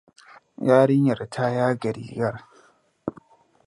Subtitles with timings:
[0.67, 2.35] Yarinyar ta yaga rigar.